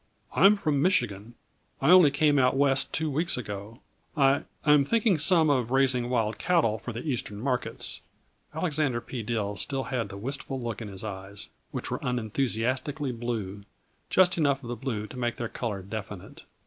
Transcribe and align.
I 0.33 0.47
am 0.47 0.55
from 0.57 0.81
Michigan. 0.81 1.35
I 1.79 1.91
only 1.91 2.09
came 2.09 2.39
out 2.39 2.57
West 2.57 2.91
two 2.91 3.07
weeks 3.11 3.37
ago. 3.37 3.81
I 4.17 4.45
I'm 4.65 4.83
thinking 4.83 5.19
some 5.19 5.51
of 5.51 5.69
raising 5.69 6.09
wild 6.09 6.39
cattle 6.39 6.79
for 6.79 6.91
the 6.91 7.03
Eastern 7.03 7.39
markets." 7.39 8.01
Alexander 8.51 8.99
P. 8.99 9.21
Dill 9.21 9.57
still 9.57 9.83
had 9.83 10.09
the 10.09 10.17
wistful 10.17 10.59
look 10.59 10.81
in 10.81 10.87
his 10.87 11.03
eyes, 11.03 11.49
which 11.69 11.91
were 11.91 11.99
unenthusiastically 12.01 13.11
blue 13.11 13.61
just 14.09 14.39
enough 14.39 14.63
of 14.63 14.69
the 14.69 14.75
blue 14.75 15.05
to 15.05 15.17
make 15.19 15.37
their 15.37 15.47
color 15.49 15.83
definite. 15.83 16.45